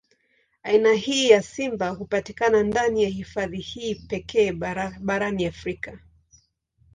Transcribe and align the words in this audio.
Aina 0.63 0.93
hii 0.93 1.29
ya 1.29 1.41
simba 1.41 1.89
hupatikana 1.89 2.63
ndani 2.63 3.03
ya 3.03 3.09
hifadhi 3.09 3.57
hii 3.59 3.95
pekee 3.95 4.51
barani 5.01 5.45
Afrika. 5.45 5.99